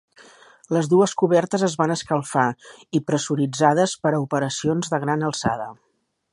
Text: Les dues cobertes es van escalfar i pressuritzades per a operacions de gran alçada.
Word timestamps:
Les 0.75 0.87
dues 0.93 1.11
cobertes 1.21 1.65
es 1.67 1.75
van 1.81 1.93
escalfar 1.97 2.47
i 2.99 3.03
pressuritzades 3.11 3.95
per 4.07 4.15
a 4.15 4.25
operacions 4.27 4.93
de 4.95 5.05
gran 5.05 5.31
alçada. 5.33 5.73